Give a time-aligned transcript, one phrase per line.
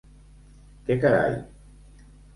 [0.87, 1.37] Què carai.